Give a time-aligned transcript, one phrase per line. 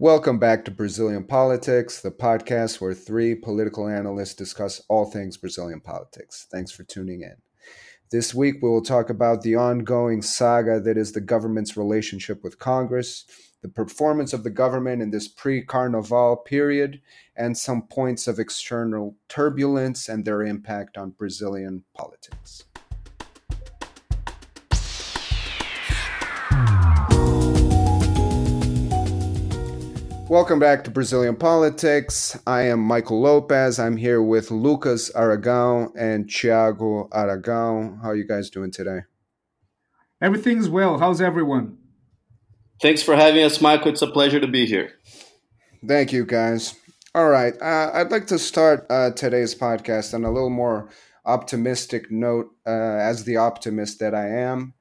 [0.00, 5.82] Welcome back to Brazilian Politics, the podcast where three political analysts discuss all things Brazilian
[5.82, 6.46] politics.
[6.50, 7.34] Thanks for tuning in.
[8.10, 12.58] This week, we will talk about the ongoing saga that is the government's relationship with
[12.58, 13.26] Congress,
[13.60, 17.02] the performance of the government in this pre Carnival period,
[17.36, 22.64] and some points of external turbulence and their impact on Brazilian politics.
[30.30, 32.38] Welcome back to Brazilian Politics.
[32.46, 33.80] I am Michael Lopez.
[33.80, 38.00] I'm here with Lucas Aragão and Thiago Aragão.
[38.00, 39.00] How are you guys doing today?
[40.22, 41.00] Everything's well.
[41.00, 41.78] How's everyone?
[42.80, 43.90] Thanks for having us, Michael.
[43.90, 44.92] It's a pleasure to be here.
[45.84, 46.76] Thank you, guys.
[47.12, 47.54] All right.
[47.60, 50.90] Uh, I'd like to start uh, today's podcast on a little more
[51.26, 54.74] optimistic note, uh, as the optimist that I am.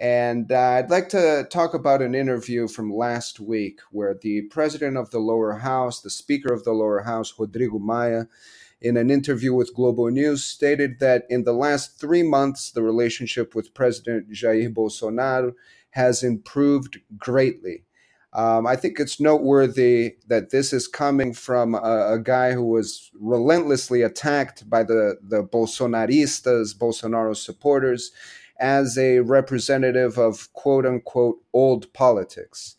[0.00, 4.96] And uh, I'd like to talk about an interview from last week where the president
[4.96, 8.26] of the lower house, the speaker of the lower house, Rodrigo Maia,
[8.80, 13.74] in an interview with GloboNews, stated that in the last three months, the relationship with
[13.74, 15.54] President Jair Bolsonaro
[15.90, 17.82] has improved greatly.
[18.32, 23.10] Um, I think it's noteworthy that this is coming from a, a, guy who was
[23.18, 28.12] relentlessly attacked by the, the Bolsonaristas, Bolsonaro supporters,
[28.58, 32.76] as a representative of quote unquote old politics.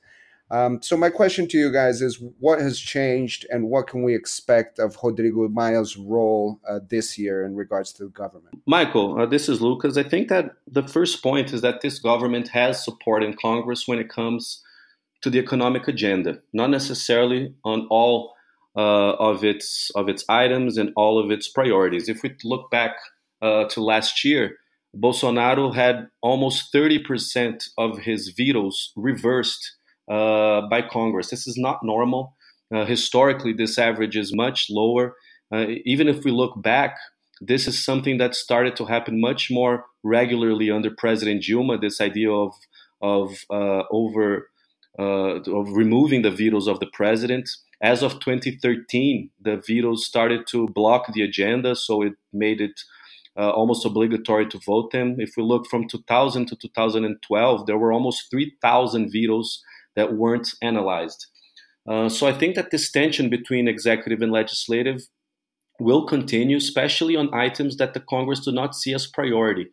[0.52, 4.16] Um, so my question to you guys is what has changed and what can we
[4.16, 8.60] expect of Rodrigo Maia's role uh, this year in regards to the government?
[8.66, 9.96] Michael, uh, this is Lucas.
[9.96, 14.00] I think that the first point is that this government has support in Congress when
[14.00, 14.64] it comes
[15.22, 18.34] to the economic agenda, not necessarily on all
[18.76, 22.10] uh, of its of its items and all of its priorities.
[22.10, 22.96] If we look back
[23.42, 24.58] uh, to last year,
[24.96, 29.76] Bolsonaro had almost 30% of his vetoes reversed
[30.10, 31.30] uh, by Congress.
[31.30, 32.36] This is not normal.
[32.74, 35.16] Uh, historically, this average is much lower.
[35.54, 36.98] Uh, even if we look back,
[37.42, 41.80] this is something that started to happen much more regularly under President Dilma.
[41.80, 42.54] This idea of
[43.02, 44.50] of uh, over
[45.00, 47.50] uh, of removing the vetoes of the president.
[47.82, 52.82] As of 2013, the vetoes started to block the agenda, so it made it
[53.40, 55.16] uh, almost obligatory to vote them.
[55.18, 59.64] If we look from 2000 to 2012, there were almost 3,000 vetoes
[59.96, 61.28] that weren't analyzed.
[61.88, 65.08] Uh, so I think that this tension between executive and legislative
[65.80, 69.68] will continue, especially on items that the Congress do not see as priority.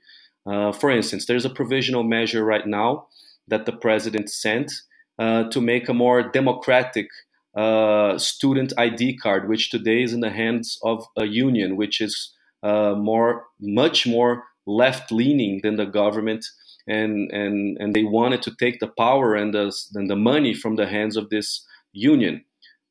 [0.47, 3.09] Uh, for instance, there's a provisional measure right now
[3.48, 4.72] that the president sent
[5.19, 7.09] uh, to make a more democratic
[7.56, 12.33] uh, student ID card, which today is in the hands of a union, which is
[12.66, 16.44] uh, more, much more left leaning than the government,
[16.87, 20.77] and and and they wanted to take the power and the and the money from
[20.77, 22.44] the hands of this union.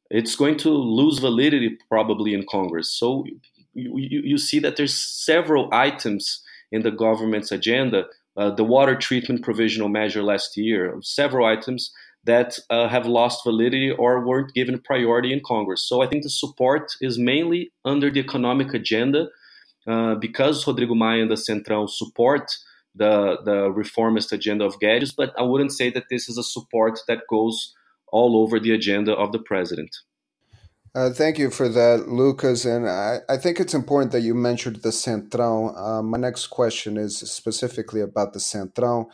[0.09, 2.89] It's going to lose validity probably in Congress.
[2.89, 3.25] So
[3.73, 8.05] you, you, see that there's several items in the government's agenda.
[8.37, 11.91] Uh, the water treatment provisional measure last year, several items
[12.23, 15.81] that uh, have lost validity or weren't given priority in Congress.
[15.89, 19.27] So I think the support is mainly under the economic agenda
[19.87, 22.51] uh, because Rodrigo Maia and the Centrão support
[22.95, 26.99] the, the reformist agenda of Guedes, but I wouldn't say that this is a support
[27.07, 27.73] that goes
[28.07, 29.95] all over the agenda of the president.
[30.95, 32.63] Uh, thank you for that, Lucas.
[32.63, 35.77] And I, I think it's important that you mentioned the Centrão.
[35.77, 39.07] Uh, my next question is specifically about the Centrão.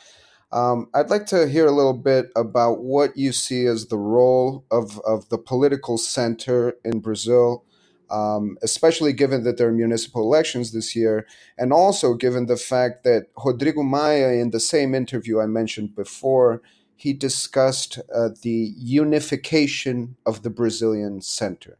[0.51, 4.65] Um, I'd like to hear a little bit about what you see as the role
[4.69, 7.65] of, of the political center in Brazil
[8.11, 11.25] um, especially given that there are municipal elections this year,
[11.57, 16.61] and also given the fact that Rodrigo Maia, in the same interview I mentioned before,
[16.95, 21.79] he discussed uh, the unification of the Brazilian center.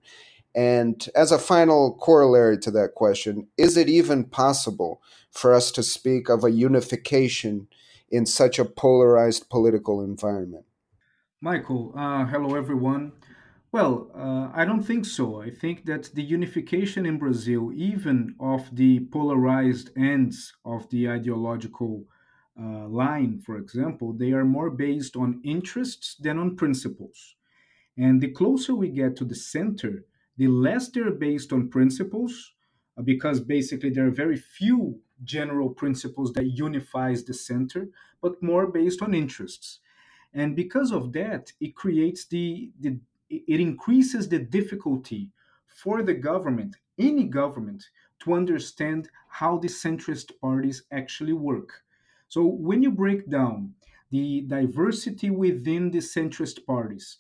[0.55, 5.83] And as a final corollary to that question, is it even possible for us to
[5.83, 7.67] speak of a unification
[8.09, 10.65] in such a polarized political environment?
[11.39, 13.13] Michael, uh, hello everyone.
[13.71, 15.41] Well, uh, I don't think so.
[15.41, 22.05] I think that the unification in Brazil, even of the polarized ends of the ideological
[22.59, 27.35] uh, line, for example, they are more based on interests than on principles.
[27.97, 30.05] And the closer we get to the center,
[30.37, 32.53] the less they're based on principles,
[32.97, 37.89] uh, because basically there are very few general principles that unifies the center,
[38.21, 39.79] but more based on interests.
[40.33, 42.99] And because of that, it creates the, the
[43.31, 45.29] it increases the difficulty
[45.67, 47.83] for the government, any government,
[48.19, 51.83] to understand how the centrist parties actually work.
[52.27, 53.73] So when you break down
[54.11, 57.17] the diversity within the centrist parties,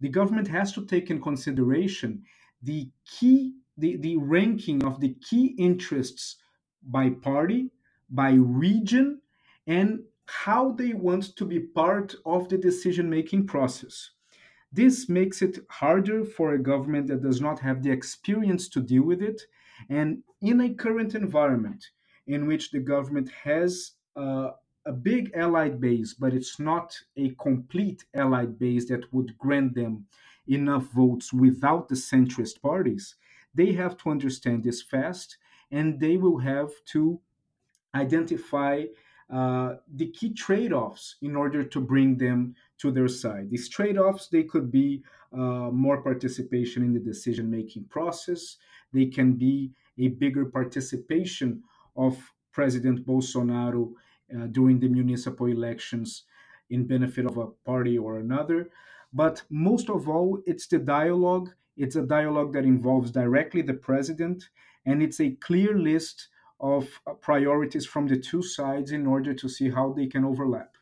[0.00, 2.24] the government has to take in consideration
[2.62, 6.36] the key, the, the ranking of the key interests
[6.82, 7.70] by party,
[8.10, 9.20] by region,
[9.66, 14.10] and how they want to be part of the decision making process.
[14.74, 19.04] This makes it harder for a government that does not have the experience to deal
[19.04, 19.42] with it.
[19.88, 21.90] And in a current environment
[22.26, 24.50] in which the government has uh,
[24.84, 30.06] a big allied base, but it's not a complete allied base that would grant them
[30.48, 33.14] enough votes without the centrist parties,
[33.54, 35.38] they have to understand this fast
[35.70, 37.20] and they will have to
[37.94, 38.84] identify
[39.32, 43.50] uh, the key trade-offs in order to bring them to their side.
[43.50, 48.56] These trade-offs they could be uh, more participation in the decision-making process.
[48.92, 51.62] They can be a bigger participation
[51.96, 52.18] of
[52.52, 53.92] President Bolsonaro
[54.34, 56.24] uh, during the municipal elections
[56.70, 58.70] in benefit of a party or another.
[59.12, 61.50] But most of all, it's the dialogue.
[61.76, 64.48] It's a dialogue that involves directly the president,
[64.86, 66.28] and it's a clear list
[66.60, 66.88] of
[67.20, 70.76] priorities from the two sides in order to see how they can overlap.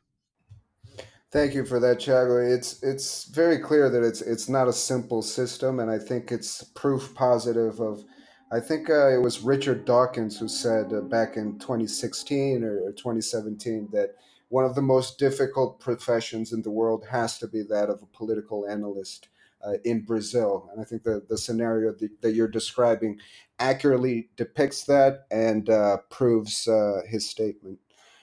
[1.30, 2.54] Thank you for that, Thiago.
[2.54, 6.62] It's it's very clear that it's it's not a simple system, and I think it's
[6.62, 8.04] proof positive of.
[8.52, 13.88] I think uh, it was Richard Dawkins who said uh, back in 2016 or 2017
[13.92, 14.16] that
[14.50, 18.16] one of the most difficult professions in the world has to be that of a
[18.18, 19.28] political analyst
[19.66, 20.68] uh, in Brazil.
[20.72, 23.18] And I think the, the scenario that, that you're describing
[23.58, 27.78] accurately depicts that and uh, proves uh, his statement.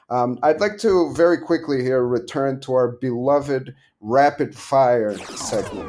[0.10, 5.88] Um, I'd like to very quickly here return to our beloved rapid fire segment.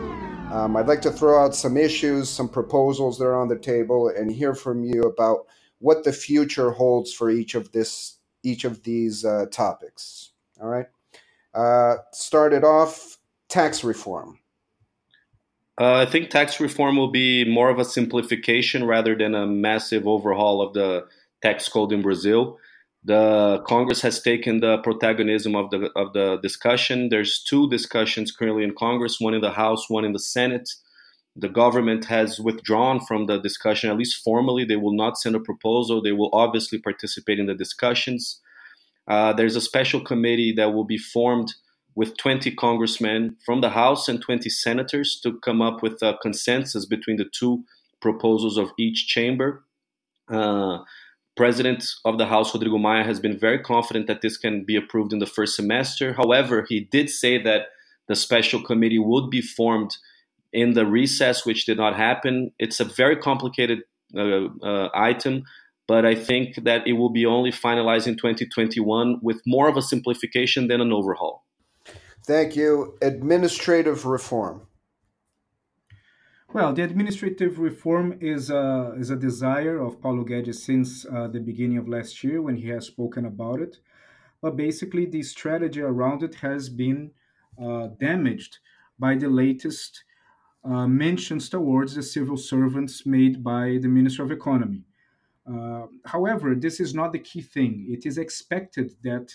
[0.52, 4.08] Um, I'd like to throw out some issues, some proposals that are on the table,
[4.08, 5.46] and hear from you about
[5.79, 10.32] what the future holds for each of this each of these uh, topics.
[10.61, 10.87] All right.
[11.55, 13.19] Uh, started off
[13.49, 14.40] tax reform.
[15.81, 20.06] Uh, I think tax reform will be more of a simplification rather than a massive
[20.06, 21.06] overhaul of the
[21.43, 22.59] tax code in Brazil.
[23.03, 27.09] The Congress has taken the protagonism of the of the discussion.
[27.09, 30.69] There's two discussions currently in Congress, one in the House, one in the Senate.
[31.35, 34.67] The government has withdrawn from the discussion, at least formally.
[34.67, 36.03] They will not send a proposal.
[36.03, 38.38] They will obviously participate in the discussions.
[39.09, 41.55] Uh, there's a special committee that will be formed
[42.00, 46.87] with 20 congressmen from the House and 20 senators to come up with a consensus
[46.87, 47.62] between the two
[48.00, 49.62] proposals of each chamber.
[50.26, 50.79] Uh,
[51.37, 55.12] President of the House, Rodrigo Maia, has been very confident that this can be approved
[55.12, 56.14] in the first semester.
[56.14, 57.67] However, he did say that
[58.08, 59.94] the special committee would be formed
[60.55, 62.50] in the recess, which did not happen.
[62.58, 63.81] It's a very complicated
[64.17, 65.44] uh, uh, item
[65.87, 69.82] but I think that it will be only finalized in 2021 with more of a
[69.82, 71.44] simplification than an overhaul.
[72.26, 72.96] Thank you.
[73.02, 74.67] Administrative reform.
[76.52, 81.38] Well, the administrative reform is a, is a desire of Paulo Guedes since uh, the
[81.38, 83.78] beginning of last year when he has spoken about it.
[84.43, 87.12] But basically, the strategy around it has been
[87.61, 88.58] uh, damaged
[88.99, 90.02] by the latest
[90.64, 94.82] uh, mentions towards the civil servants made by the Minister of Economy.
[95.46, 97.87] Uh, however, this is not the key thing.
[97.88, 99.34] It is expected that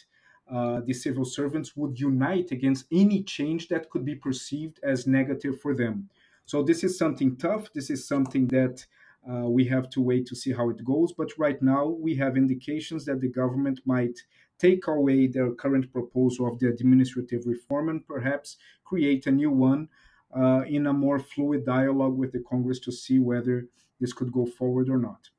[0.51, 5.59] uh, the civil servants would unite against any change that could be perceived as negative
[5.59, 6.09] for them.
[6.45, 7.73] So, this is something tough.
[7.73, 8.85] This is something that
[9.27, 11.11] uh, we have to wait to see how it goes.
[11.11, 14.19] But right now, we have indications that the government might
[14.59, 19.89] take away their current proposal of the administrative reform and perhaps create a new one
[20.35, 23.67] uh, in a more fluid dialogue with the Congress to see whether
[23.99, 25.29] this could go forward or not.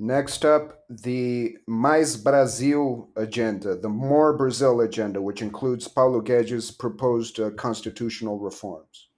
[0.00, 7.40] Next up, the Mais Brasil agenda, the More Brazil agenda, which includes Paulo Guedes' proposed
[7.40, 9.08] uh, constitutional reforms.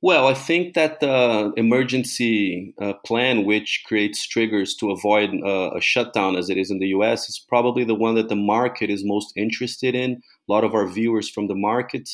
[0.00, 5.80] Well, I think that the emergency uh, plan, which creates triggers to avoid uh, a
[5.80, 9.04] shutdown as it is in the US, is probably the one that the market is
[9.04, 10.12] most interested in.
[10.12, 12.08] A lot of our viewers from the market.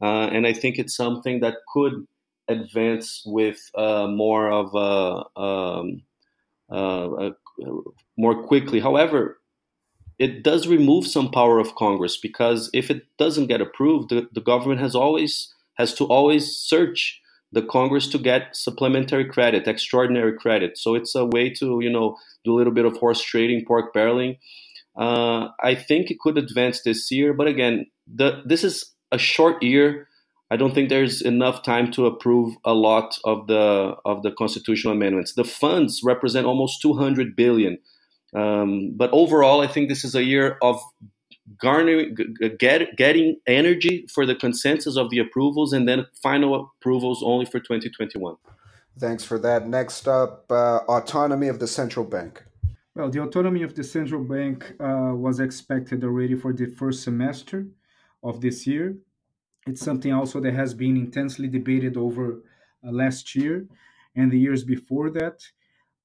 [0.00, 2.06] Uh, and I think it's something that could
[2.48, 5.38] advance with uh, more of a.
[5.38, 6.02] Um,
[6.70, 7.30] uh, uh,
[8.16, 8.80] more quickly.
[8.80, 9.38] However,
[10.18, 14.40] it does remove some power of Congress because if it doesn't get approved, the, the
[14.40, 17.20] government has always has to always search
[17.52, 20.76] the Congress to get supplementary credit, extraordinary credit.
[20.76, 23.94] So it's a way to you know do a little bit of horse trading, pork
[23.94, 24.38] barreling.
[24.96, 29.62] Uh, I think it could advance this year, but again, the, this is a short
[29.62, 30.08] year.
[30.50, 34.94] I don't think there's enough time to approve a lot of the of the constitutional
[34.94, 35.34] amendments.
[35.34, 37.78] The funds represent almost 200 billion,
[38.34, 40.80] um, but overall, I think this is a year of
[41.60, 42.16] garnering,
[42.58, 47.58] get, getting energy for the consensus of the approvals, and then final approvals only for
[47.58, 48.36] 2021.
[48.98, 49.68] Thanks for that.
[49.68, 52.44] Next up, uh, autonomy of the central bank.
[52.94, 57.68] Well, the autonomy of the central bank uh, was expected already for the first semester
[58.24, 58.96] of this year.
[59.68, 62.42] It's something also that has been intensely debated over
[62.82, 63.66] uh, last year
[64.16, 65.46] and the years before that.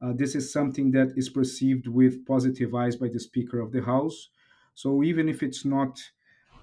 [0.01, 3.81] Uh, this is something that is perceived with positive eyes by the Speaker of the
[3.81, 4.29] House.
[4.75, 5.93] So even if it's not,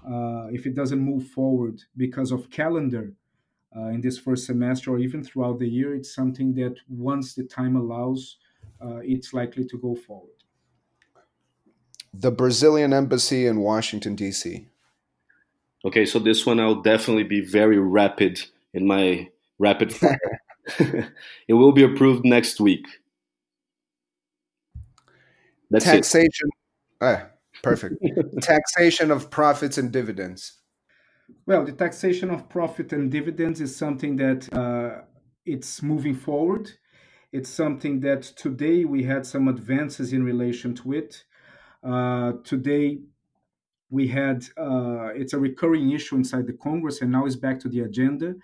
[0.05, 3.13] uh, if it doesn't move forward because of calendar
[3.75, 7.45] uh, in this first semester or even throughout the year, it's something that once the
[7.45, 8.37] time allows,
[8.79, 10.37] uh, it's likely to go forward.
[12.13, 14.67] The Brazilian embassy in Washington, D.C.
[15.83, 18.41] Okay, so this one I'll definitely be very rapid
[18.73, 20.41] in my rapid fire.
[21.47, 22.85] it will be approved next week.
[25.69, 26.49] That's Taxation.
[26.99, 27.27] Ah,
[27.63, 27.95] perfect.
[28.41, 30.61] Taxation of profits and dividends.
[31.45, 35.03] Well, the taxation of profit and dividends is something that uh,
[35.45, 36.69] it's moving forward.
[37.31, 41.23] It's something that today we had some advances in relation to it.
[41.83, 42.99] Uh, today,
[43.91, 47.69] we had uh, it's a recurring issue inside the Congress, and now it's back to
[47.69, 48.35] the agenda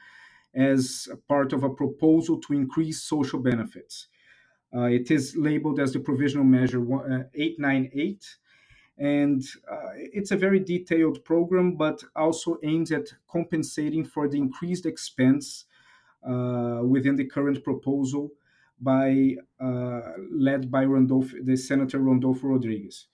[0.53, 4.07] as part of a proposal to increase social benefits.
[4.75, 8.37] Uh, it is labeled as the provisional measure uh, 898,
[8.97, 14.85] and uh, it's a very detailed program, but also aims at compensating for the increased
[14.85, 15.65] expense
[16.27, 18.31] uh, within the current proposal
[18.81, 23.07] by uh, led by Randolph, the Senator Randolfe Rodrigues.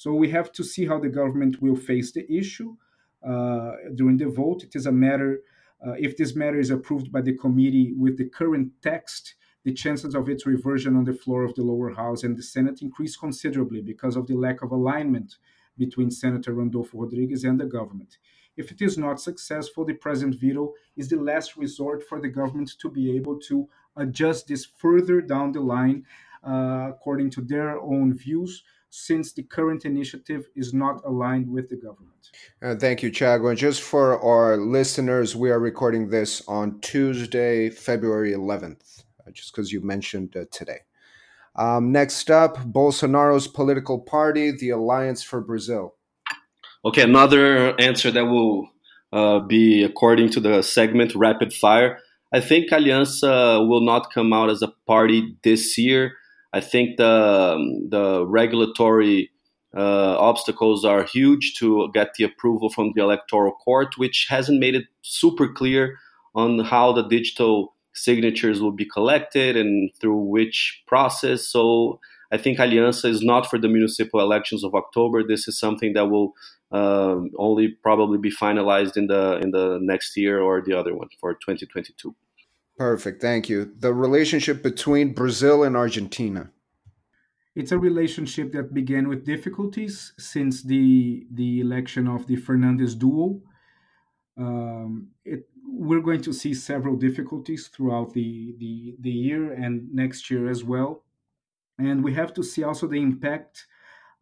[0.00, 2.74] So we have to see how the government will face the issue
[3.22, 4.64] uh, during the vote.
[4.64, 5.42] It is a matter,
[5.86, 10.14] uh, if this matter is approved by the committee with the current text, the chances
[10.14, 13.82] of its reversion on the floor of the lower house and the Senate increase considerably
[13.82, 15.36] because of the lack of alignment
[15.76, 18.16] between Senator Randolfe Rodrigues and the government.
[18.56, 22.72] If it is not successful, the present veto is the last resort for the government
[22.80, 26.06] to be able to adjust this further down the line
[26.42, 31.76] uh, according to their own views since the current initiative is not aligned with the
[31.76, 32.30] government.
[32.62, 33.48] Uh, thank you, Thiago.
[33.48, 39.52] And just for our listeners, we are recording this on Tuesday, February 11th, uh, just
[39.52, 40.80] because you mentioned uh, today.
[41.56, 45.94] Um, next up, Bolsonaro's political party, the Alliance for Brazil.
[46.84, 48.68] Okay, another answer that will
[49.12, 51.98] uh, be according to the segment Rapid Fire.
[52.32, 56.12] I think Aliança will not come out as a party this year.
[56.52, 59.30] I think the the regulatory
[59.76, 64.74] uh, obstacles are huge to get the approval from the electoral court, which hasn't made
[64.74, 65.98] it super clear
[66.34, 71.46] on how the digital signatures will be collected and through which process.
[71.46, 72.00] So
[72.32, 75.22] I think Aliança is not for the municipal elections of October.
[75.22, 76.34] This is something that will
[76.72, 81.08] uh, only probably be finalized in the in the next year or the other one
[81.20, 82.14] for 2022.
[82.80, 83.20] Perfect.
[83.20, 83.74] Thank you.
[83.78, 86.50] The relationship between Brazil and Argentina.
[87.54, 93.42] It's a relationship that began with difficulties since the the election of the Fernandez duo.
[94.38, 100.30] Um, it, we're going to see several difficulties throughout the, the, the year and next
[100.30, 101.04] year as well.
[101.78, 103.66] And we have to see also the impact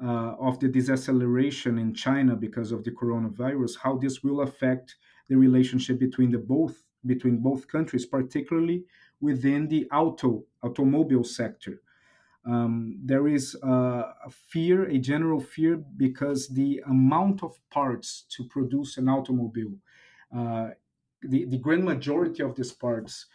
[0.05, 4.97] uh, of the deceleration in China because of the coronavirus, how this will affect
[5.29, 8.85] the relationship between the both between both countries, particularly
[9.21, 11.81] within the auto automobile sector.
[12.47, 18.97] Um, there is a fear, a general fear, because the amount of parts to produce
[18.97, 19.75] an automobile,
[20.35, 20.69] uh,
[21.21, 23.27] the, the grand majority of these parts,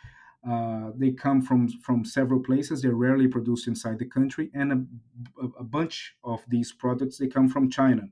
[0.50, 2.82] uh, they come from, from several places.
[2.82, 4.72] They're rarely produced inside the country, and
[5.42, 8.10] a, a bunch of these products they come from China.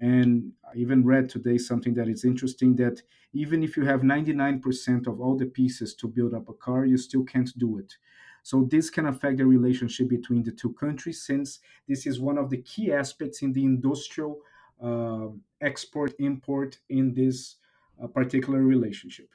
[0.00, 3.00] And I even read today something that is interesting that
[3.32, 6.98] even if you have 99% of all the pieces to build up a car, you
[6.98, 7.94] still can't do it.
[8.42, 12.48] So this can affect the relationship between the two countries, since this is one of
[12.48, 14.38] the key aspects in the industrial
[14.80, 15.28] uh,
[15.60, 17.56] export import in this
[18.02, 19.28] uh, particular relationship.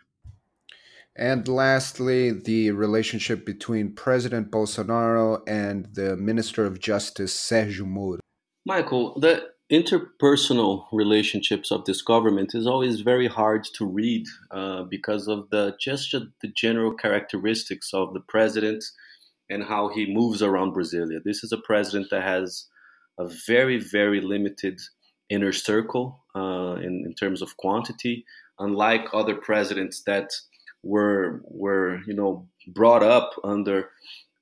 [1.16, 8.20] And lastly, the relationship between President Bolsonaro and the Minister of Justice, Sergio Moro.
[8.66, 15.28] Michael, the interpersonal relationships of this government is always very hard to read uh, because
[15.30, 18.84] of the just the general characteristics of the president
[19.50, 21.24] and how he moves around Brasilia.
[21.24, 22.68] This is a president that has
[23.18, 24.80] a very very limited
[25.30, 28.26] inner circle uh, in, in terms of quantity,
[28.60, 30.32] unlike other presidents that
[30.84, 33.90] were were you know brought up under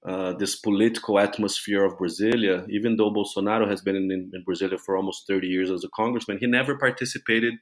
[0.06, 2.66] uh, this political atmosphere of Brasilia.
[2.70, 6.38] Even though Bolsonaro has been in, in Brasilia for almost 30 years as a congressman,
[6.40, 7.56] he never participated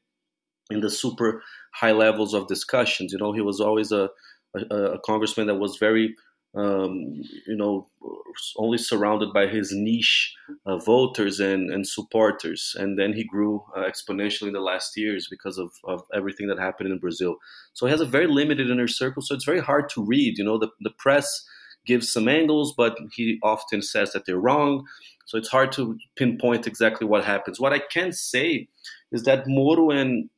[0.70, 1.42] in the super
[1.74, 3.12] high levels of discussions.
[3.14, 4.10] You know, he was always a,
[4.56, 6.14] a, a congressman that was very
[6.56, 7.88] um, you know,
[8.58, 10.34] only surrounded by his niche
[10.66, 12.76] uh, voters and, and supporters.
[12.80, 16.60] And then he grew uh, exponentially in the last years because of, of everything that
[16.60, 17.36] happened in Brazil.
[17.74, 19.22] So he has a very limited inner circle.
[19.22, 20.38] So it's very hard to read.
[20.38, 21.46] You know, the, the press
[21.88, 24.86] gives some angles, but he often says that they're wrong.
[25.26, 27.60] So it's hard to pinpoint exactly what happens.
[27.60, 28.68] What I can say
[29.12, 30.30] is that Moro and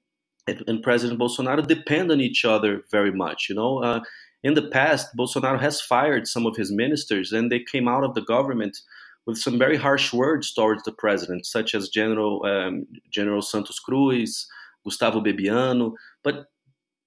[0.67, 3.49] and President Bolsonaro depend on each other very much.
[3.49, 3.99] You know, uh,
[4.43, 8.15] in the past, Bolsonaro has fired some of his ministers, and they came out of
[8.15, 8.79] the government
[9.25, 14.47] with some very harsh words towards the president, such as General um, General Santos Cruz,
[14.83, 15.93] Gustavo Bebianno.
[16.23, 16.45] But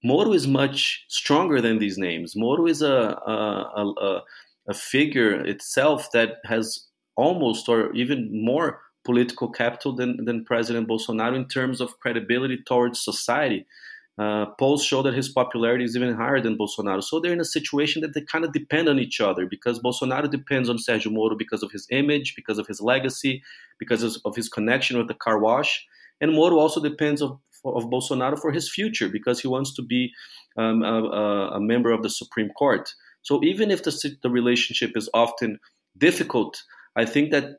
[0.02, 2.34] Moro is much stronger than these names.
[2.34, 4.22] Moro is a, a, a,
[4.68, 11.36] a figure itself that has almost or even more political capital than, than President Bolsonaro
[11.36, 13.66] in terms of credibility towards society.
[14.18, 17.02] Uh, polls show that his popularity is even higher than Bolsonaro.
[17.02, 20.30] So they're in a situation that they kind of depend on each other because Bolsonaro
[20.30, 23.42] depends on Sergio Moro because of his image, because of his legacy,
[23.78, 25.86] because of his connection with the car wash.
[26.20, 30.12] And Moro also depends of, of Bolsonaro for his future because he wants to be
[30.56, 32.92] um, a, a, member of the Supreme Court.
[33.22, 35.58] So even if the, the relationship is often
[35.96, 36.62] difficult,
[36.96, 37.58] I think that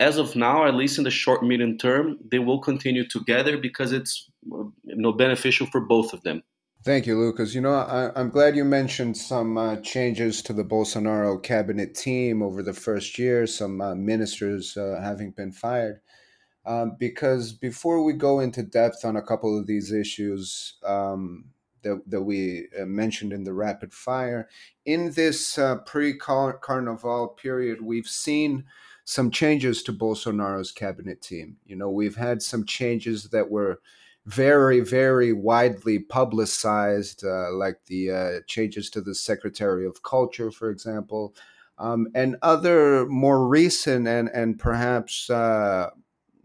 [0.00, 3.92] as of now, at least in the short medium term, they will continue together because
[3.92, 6.42] it's you know beneficial for both of them.
[6.84, 7.54] Thank you, Lucas.
[7.54, 12.42] You know, I, am glad you mentioned some uh, changes to the Bolsonaro cabinet team
[12.42, 16.00] over the first year, some uh, ministers uh, having been fired.
[16.64, 21.46] Um, because before we go into depth on a couple of these issues um,
[21.82, 24.48] that, that we uh, mentioned in the rapid fire,
[24.86, 28.64] in this uh, pre carnival period, we've seen
[29.04, 31.56] some changes to Bolsonaro's cabinet team.
[31.66, 33.80] You know, we've had some changes that were
[34.26, 40.70] very, very widely publicized, uh, like the uh, changes to the Secretary of Culture, for
[40.70, 41.34] example,
[41.78, 45.90] um, and other more recent and, and perhaps uh,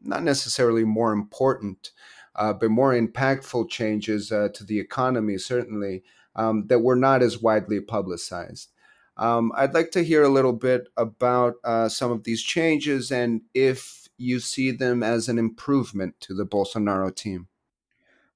[0.01, 1.91] not necessarily more important,
[2.35, 6.03] uh, but more impactful changes uh, to the economy, certainly,
[6.35, 8.71] um, that were not as widely publicized.
[9.17, 13.41] Um, I'd like to hear a little bit about uh, some of these changes and
[13.53, 17.47] if you see them as an improvement to the Bolsonaro team.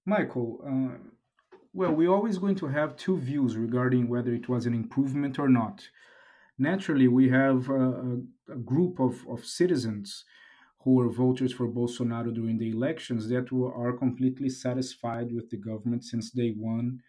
[0.06, 0.98] Michael, uh,
[1.74, 5.48] well, we're always going to have two views regarding whether it was an improvement or
[5.48, 5.88] not.
[6.58, 8.20] Naturally, we have a,
[8.52, 10.26] a group of, of citizens
[10.84, 15.58] who were voters for Bolsonaro during the elections that were, are completely satisfied with the
[15.58, 17.02] government since day one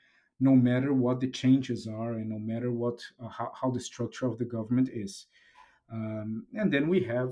[0.42, 4.26] no matter what the changes are and no matter what uh, how, how, the structure
[4.26, 5.26] of the government is.
[5.92, 7.30] Um, and then we have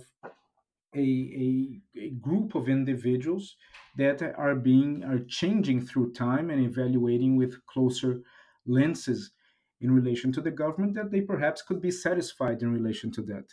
[0.94, 3.56] a, a, a, group of individuals
[3.96, 8.20] that are being are changing through time and evaluating with closer
[8.66, 9.32] lenses
[9.80, 13.46] in relation to the government that they perhaps could be satisfied in relation to that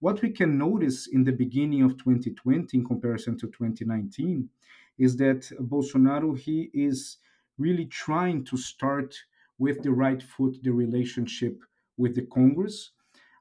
[0.00, 4.48] what we can notice in the beginning of 2020 in comparison to 2019
[4.98, 7.18] is that bolsonaro he is
[7.58, 9.14] really trying to start
[9.58, 11.62] with the right foot the relationship
[11.96, 12.90] with the Congress.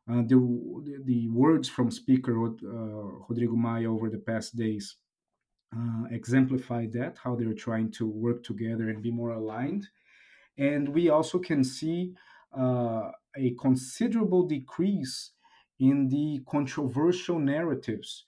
[0.09, 2.49] Uh, the, the words from Speaker uh,
[3.29, 4.97] Rodrigo Maia over the past days
[5.75, 9.87] uh, exemplify that, how they're trying to work together and be more aligned.
[10.57, 12.13] And we also can see
[12.55, 15.31] uh, a considerable decrease
[15.89, 18.23] in the controversial narratives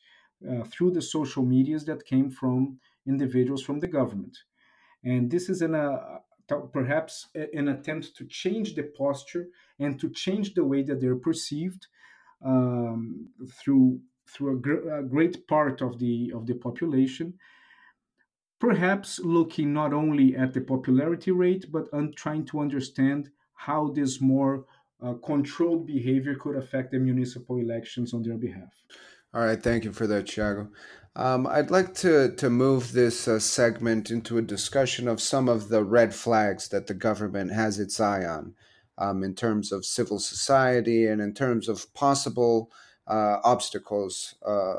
[0.49, 4.37] uh, through the social medias that came from individuals from the government.
[5.05, 6.19] And this is an, uh,
[6.73, 9.47] perhaps an attempt to change the posture
[9.79, 11.87] and to change the way that they're perceived
[12.43, 17.35] um, through through a, gr- a, great part of the of the population.
[18.59, 24.19] Perhaps looking not only at the popularity rate, but un- trying to understand how this
[24.19, 24.65] more
[25.01, 28.73] uh, controlled behavior could affect the municipal elections on their behalf.
[29.33, 30.69] All right, thank you for that, Thiago.
[31.17, 35.69] Um, I'd like to, to move this uh, segment into a discussion of some of
[35.69, 38.53] the red flags that the government has its eye on
[38.97, 42.69] um, in terms of civil society and in terms of possible
[43.07, 44.75] uh, obstacles uh,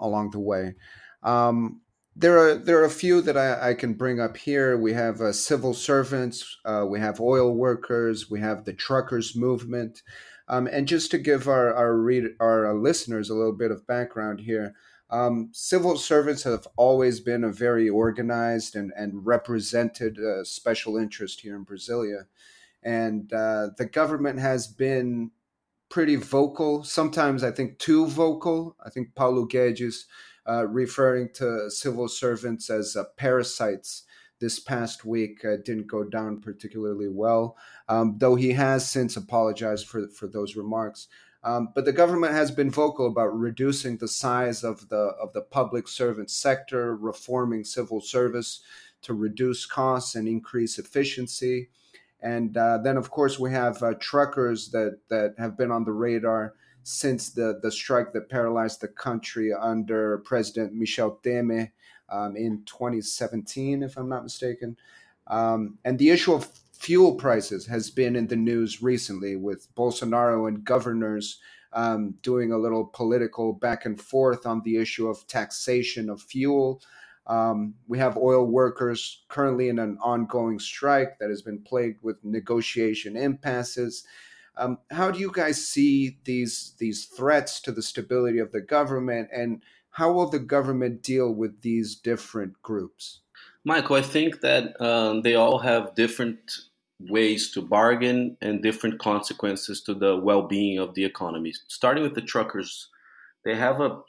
[0.00, 0.74] along the way.
[1.22, 1.80] Um,
[2.20, 4.76] there are there are a few that I, I can bring up here.
[4.76, 10.02] We have uh, civil servants, uh, we have oil workers, we have the truckers movement,
[10.46, 13.86] um, and just to give our our read our uh, listeners a little bit of
[13.86, 14.74] background here,
[15.08, 21.40] um, civil servants have always been a very organized and, and represented uh, special interest
[21.40, 22.26] here in Brasilia.
[22.82, 25.30] And uh, the government has been
[25.90, 26.82] pretty vocal.
[26.82, 28.76] Sometimes I think too vocal.
[28.84, 30.04] I think Paulo Guedes
[30.48, 34.04] uh, referring to civil servants as uh, parasites
[34.40, 37.56] this past week uh, didn't go down particularly well,
[37.88, 41.08] um, though he has since apologized for, for those remarks.
[41.42, 45.40] Um, but the government has been vocal about reducing the size of the of the
[45.40, 48.62] public servant sector, reforming civil service
[49.02, 51.70] to reduce costs and increase efficiency.
[52.22, 55.92] And uh, then, of course, we have uh, truckers that, that have been on the
[55.92, 61.70] radar since the, the strike that paralyzed the country under President Michel Temer
[62.10, 64.76] um, in 2017, if I'm not mistaken.
[65.26, 70.48] Um, and the issue of fuel prices has been in the news recently with Bolsonaro
[70.48, 71.38] and governors
[71.72, 76.82] um, doing a little political back and forth on the issue of taxation of fuel.
[77.30, 82.16] Um, we have oil workers currently in an ongoing strike that has been plagued with
[82.24, 84.04] negotiation impasses.
[84.56, 89.28] Um, how do you guys see these these threats to the stability of the government,
[89.32, 93.20] and how will the government deal with these different groups?
[93.64, 96.40] Michael, I think that um, they all have different
[96.98, 101.54] ways to bargain and different consequences to the well-being of the economy.
[101.68, 102.88] Starting with the truckers,
[103.44, 104.00] they have a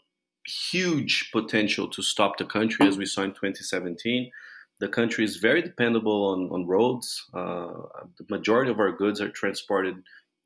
[0.46, 4.32] huge potential to stop the country, as we saw in 2017.
[4.80, 7.24] The country is very dependable on, on roads.
[7.34, 7.74] Uh,
[8.18, 9.96] the majority of our goods are transported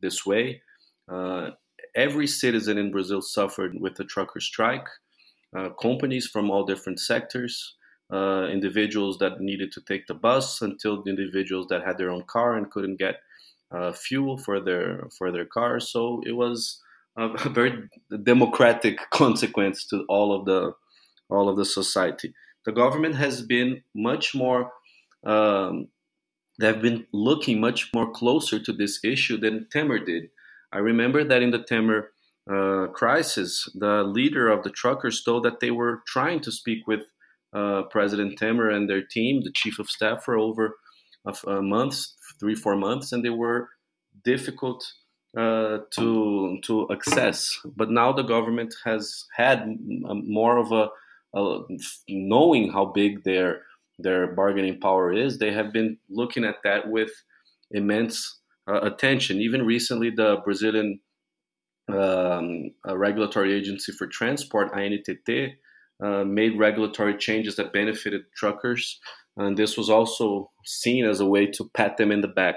[0.02, 0.62] this way.
[1.10, 1.52] Uh,
[1.96, 4.88] every citizen in Brazil suffered with the trucker strike.
[5.56, 7.76] Uh, companies from all different sectors,
[8.12, 12.24] uh, individuals that needed to take the bus, until the individuals that had their own
[12.28, 13.16] car and couldn't get
[13.72, 15.90] uh, fuel for their for their cars.
[15.90, 16.82] So it was
[17.18, 17.90] a very
[18.24, 20.74] democratic consequence to all of the
[21.30, 22.34] all of the society.
[22.66, 24.72] The government has been much more.
[25.26, 25.88] Um,
[26.60, 30.30] they've been looking much more closer to this issue than Temer did.
[30.72, 32.08] I remember that in the Temer
[32.50, 37.02] uh, crisis, the leader of the truckers told that they were trying to speak with
[37.54, 40.76] uh, President Temer and their team, the chief of staff, for over
[41.26, 41.92] a, a
[42.40, 43.70] three, four months, and they were
[44.24, 44.86] difficult
[45.38, 47.60] uh, to to access.
[47.76, 50.88] But now the government has had more of a,
[51.38, 51.60] a,
[52.08, 53.62] knowing how big their
[54.00, 55.38] their bargaining power is.
[55.38, 57.12] They have been looking at that with
[57.72, 59.42] immense uh, attention.
[59.42, 61.00] Even recently, the Brazilian
[61.88, 65.56] um, regulatory agency for transport, ANTT,
[66.04, 69.00] uh, made regulatory changes that benefited truckers,
[69.38, 72.56] and this was also seen as a way to pat them in the back.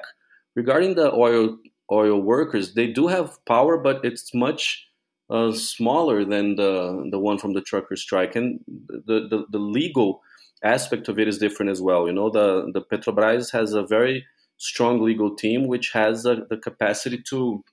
[0.56, 1.56] Regarding the oil
[1.90, 4.86] oil workers, they do have power, but it's much
[5.30, 10.22] uh, smaller than the the one from the trucker strike, and the, the, the legal
[10.64, 12.06] aspect of it is different as well.
[12.06, 17.22] You know, the the Petrobras has a very strong legal team which has the capacity
[17.30, 17.64] to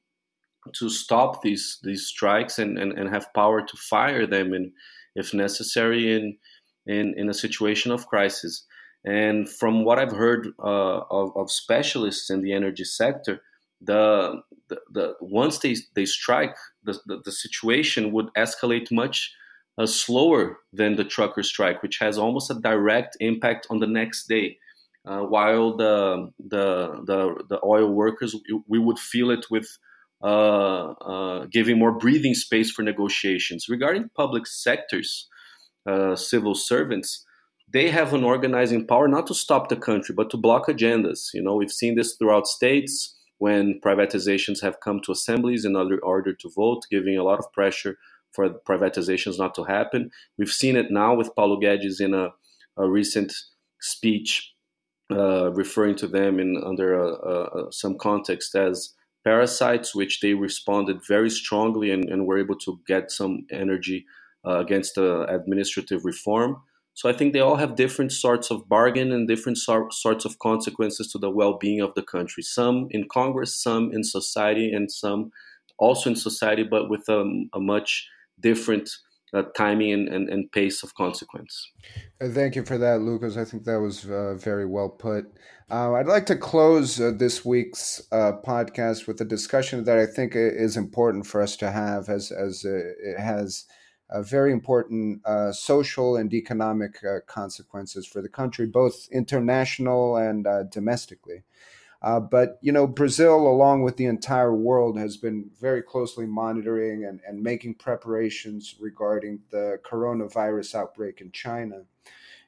[0.73, 4.71] to stop these these strikes and, and, and have power to fire them in,
[5.15, 6.37] if necessary in,
[6.85, 8.65] in in a situation of crisis.
[9.03, 13.41] And from what I've heard uh, of, of specialists in the energy sector,
[13.81, 19.33] the, the, the once they, they strike, the, the, the situation would escalate much
[19.77, 24.27] uh, slower than the trucker strike, which has almost a direct impact on the next
[24.27, 24.57] day.
[25.05, 28.35] Uh, while the, the, the the oil workers,
[28.67, 29.77] we would feel it with
[30.23, 33.69] uh, uh giving more breathing space for negotiations.
[33.69, 35.27] Regarding public sectors,
[35.85, 37.23] uh, civil servants,
[37.71, 41.29] they have an organizing power not to stop the country, but to block agendas.
[41.35, 46.33] You know, we've seen this throughout states when privatizations have come to assemblies in order,
[46.33, 47.97] to vote, giving a lot of pressure
[48.31, 50.09] for privatizations not to happen.
[50.37, 52.29] We've seen it now with Paulo Guedes in a,
[52.77, 53.33] a recent
[53.81, 54.53] speech
[55.11, 58.93] uh, referring to them in under some context as
[59.23, 64.05] parasites, which they responded very strongly and, and were able to get some energy
[64.45, 66.61] uh, against the administrative reform.
[66.95, 70.39] So I think they all have different sorts of bargain and different sor- sorts of
[70.39, 72.41] consequences to the well-being of the country.
[72.41, 75.31] Some in Congress, some in society, and some
[75.77, 78.07] also in society, but with a, a much
[78.39, 78.89] different
[79.33, 81.69] uh, timing and, and, and, pace of consequence.
[82.21, 83.35] Uh, thank you for that, Lucas.
[83.35, 85.25] I think that was uh, very well put.
[85.69, 90.05] Uh, I'd like to close uh, this week's uh, podcast with a discussion that I
[90.05, 93.65] think is important for us to have, as as it has
[94.09, 100.45] uh, very important uh, social and economic uh, consequences for the country, both international and
[100.45, 101.43] uh, domestically.
[102.01, 107.03] Uh, but you know, Brazil, along with the entire world, has been very closely monitoring
[107.05, 111.81] and, and making preparations regarding the coronavirus outbreak in China.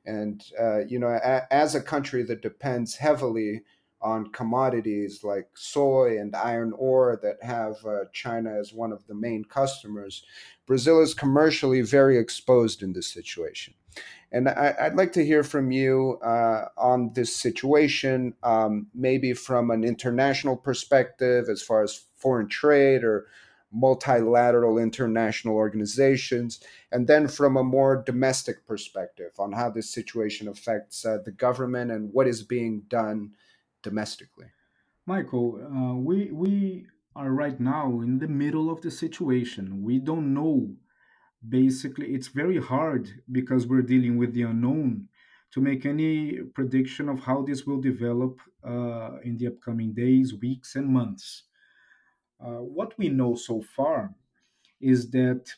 [0.05, 3.63] And uh, you know, a, as a country that depends heavily
[4.01, 9.15] on commodities like soy and iron ore that have uh, China as one of the
[9.15, 10.23] main customers,
[10.65, 13.73] Brazil is commercially very exposed in this situation.
[14.31, 19.71] And I, would like to hear from you uh, on this situation, um, maybe from
[19.71, 23.27] an international perspective, as far as foreign trade or
[23.71, 26.59] multilateral international organizations,
[26.91, 31.91] and then from a more domestic perspective on how this situation affects uh, the government
[31.91, 33.31] and what is being done
[33.83, 34.47] domestically.
[35.05, 39.83] Michael, uh, we we are right now in the middle of the situation.
[39.83, 40.75] We don't know
[41.49, 45.07] basically it's very hard because we're dealing with the unknown
[45.51, 50.75] to make any prediction of how this will develop uh, in the upcoming days, weeks,
[50.75, 51.43] and months.
[52.43, 54.13] Uh, what we know so far
[54.81, 55.51] is that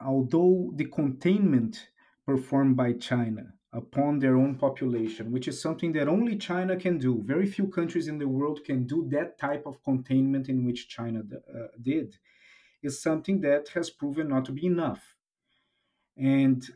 [0.00, 1.88] although the containment
[2.26, 7.22] performed by China upon their own population, which is something that only China can do,
[7.24, 11.20] very few countries in the world can do that type of containment in which China
[11.20, 12.16] uh, did.
[12.82, 15.14] Is something that has proven not to be enough.
[16.16, 16.66] And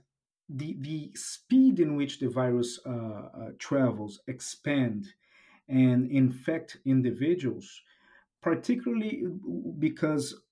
[0.49, 5.07] the, the speed in which the virus uh, uh, travels, expand,
[5.67, 7.81] and infect individuals,
[8.43, 9.25] particularly
[9.79, 10.43] because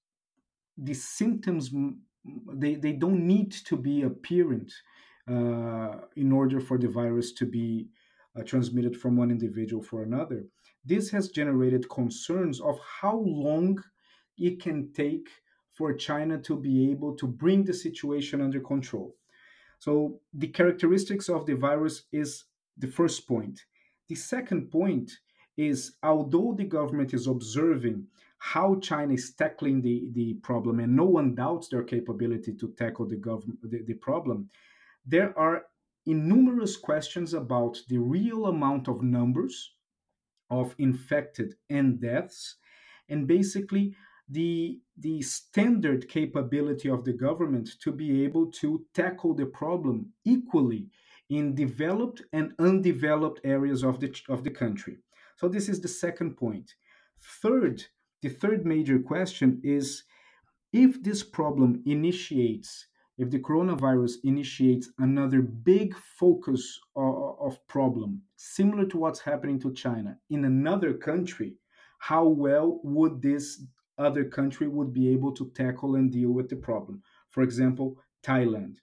[0.78, 1.70] the symptoms
[2.54, 4.72] they, they don't need to be apparent
[5.28, 7.88] in order for the virus to be
[8.38, 10.44] uh, transmitted from one individual for another.
[10.84, 13.82] This has generated concerns of how long
[14.38, 15.28] it can take
[15.70, 19.14] for China to be able to bring the situation under control.
[19.78, 22.44] So, the characteristics of the virus is
[22.78, 23.60] the first point.
[24.08, 25.10] The second point
[25.56, 28.06] is although the government is observing
[28.38, 33.06] how China is tackling the, the problem, and no one doubts their capability to tackle
[33.06, 34.48] the, government, the, the problem,
[35.04, 35.66] there are
[36.06, 39.74] innumerous questions about the real amount of numbers
[40.50, 42.56] of infected and deaths,
[43.08, 43.96] and basically
[44.28, 50.88] the the standard capability of the government to be able to tackle the problem equally
[51.28, 54.98] in developed and undeveloped areas of the of the country.
[55.36, 56.74] So this is the second point.
[57.42, 57.84] Third,
[58.20, 60.04] the third major question is
[60.72, 62.86] if this problem initiates
[63.22, 69.72] if the coronavirus initiates another big focus of, of problem similar to what's happening to
[69.72, 71.54] China in another country,
[71.98, 73.62] how well would this
[73.98, 77.00] other country would be able to tackle and deal with the problem.
[77.30, 78.76] For example, Thailand.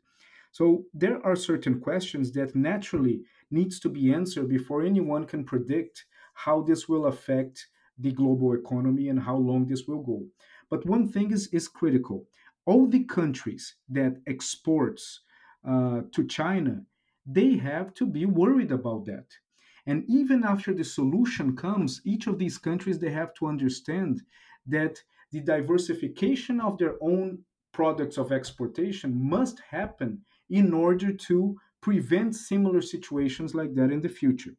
[0.52, 6.06] So there are certain questions that naturally needs to be answered before anyone can predict
[6.34, 10.26] how this will affect the global economy and how long this will go.
[10.70, 12.26] But one thing is, is critical.
[12.66, 15.22] All the countries that exports
[15.68, 16.84] uh, to China,
[17.26, 19.28] they have to be worried about that.
[19.86, 24.22] And even after the solution comes, each of these countries, they have to understand
[24.68, 27.40] that the diversification of their own
[27.72, 34.10] products of exportation must happen in order to prevent similar situations like that in the
[34.10, 34.56] future.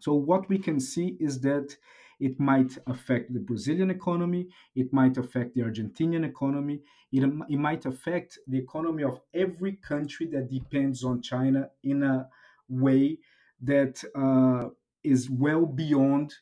[0.00, 1.76] So, what we can see is that
[2.22, 6.80] it might affect the Brazilian economy, it might affect the Argentinian economy,
[7.10, 12.28] it, it might affect the economy of every country that depends on China in a
[12.68, 13.18] way
[13.60, 14.68] that uh,
[15.02, 16.32] is well beyond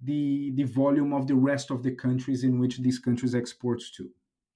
[0.00, 4.08] the the volume of the rest of the countries in which these countries exports to.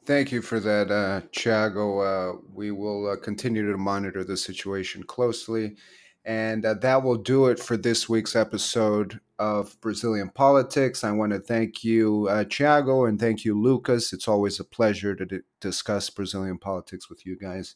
[0.04, 1.86] Thank you for that, uh, Thiago.
[2.10, 5.76] Uh, we will uh, continue to monitor the situation closely.
[6.24, 11.02] And uh, that will do it for this week's episode of Brazilian Politics.
[11.02, 14.12] I want to thank you, uh, Thiago, and thank you, Lucas.
[14.12, 17.74] It's always a pleasure to d- discuss Brazilian politics with you guys.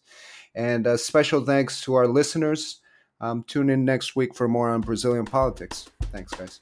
[0.55, 2.81] And uh, special thanks to our listeners.
[3.21, 5.91] Um, tune in next week for more on Brazilian politics.
[6.13, 6.61] Thanks, guys.